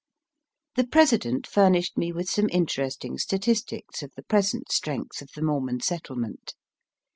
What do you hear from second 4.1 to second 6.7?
the present strength of the Mormon settlement.